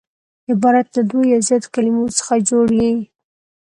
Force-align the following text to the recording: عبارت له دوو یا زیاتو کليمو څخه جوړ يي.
عبارت 0.51 0.87
له 0.95 1.01
دوو 1.09 1.21
یا 1.31 1.39
زیاتو 1.47 1.71
کليمو 1.75 2.15
څخه 2.17 2.33
جوړ 2.49 2.67
يي. 2.81 2.93